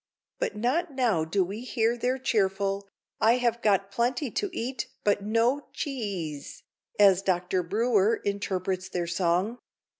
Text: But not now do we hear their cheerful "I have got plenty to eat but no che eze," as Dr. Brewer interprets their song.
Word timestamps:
But 0.39 0.55
not 0.55 0.91
now 0.91 1.23
do 1.23 1.43
we 1.43 1.61
hear 1.63 1.95
their 1.95 2.17
cheerful 2.17 2.89
"I 3.19 3.33
have 3.37 3.61
got 3.61 3.91
plenty 3.91 4.31
to 4.31 4.49
eat 4.51 4.87
but 5.03 5.21
no 5.21 5.67
che 5.73 5.91
eze," 6.33 6.63
as 6.99 7.21
Dr. 7.21 7.61
Brewer 7.61 8.15
interprets 8.15 8.89
their 8.89 9.05
song. 9.05 9.59